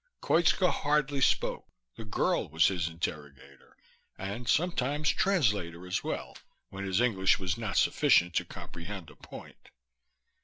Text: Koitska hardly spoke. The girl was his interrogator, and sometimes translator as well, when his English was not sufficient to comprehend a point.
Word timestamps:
Koitska 0.19 0.71
hardly 0.71 1.21
spoke. 1.21 1.67
The 1.95 2.05
girl 2.05 2.49
was 2.49 2.65
his 2.69 2.87
interrogator, 2.87 3.77
and 4.17 4.49
sometimes 4.49 5.09
translator 5.11 5.85
as 5.85 6.03
well, 6.03 6.35
when 6.69 6.85
his 6.85 6.99
English 6.99 7.37
was 7.37 7.55
not 7.55 7.77
sufficient 7.77 8.33
to 8.37 8.45
comprehend 8.45 9.11
a 9.11 9.15
point. 9.15 9.69